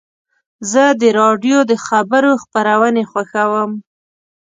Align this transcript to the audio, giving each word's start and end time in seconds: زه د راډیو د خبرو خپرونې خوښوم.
زه 0.71 0.83
د 1.01 1.03
راډیو 1.19 1.59
د 1.69 1.73
خبرو 1.87 2.31
خپرونې 2.43 3.03
خوښوم. 3.11 3.71